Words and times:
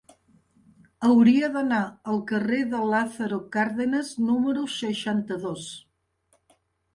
Hauria 1.09 1.49
d'anar 1.57 1.81
al 2.13 2.17
carrer 2.31 2.61
de 2.71 2.79
Lázaro 2.93 3.37
Cárdenas 3.57 4.11
número 4.31 4.65
seixanta-dos. 4.79 5.69